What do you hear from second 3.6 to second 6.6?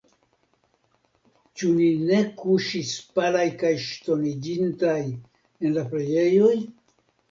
kaj ŝtoniĝintaj en la preĝejoj?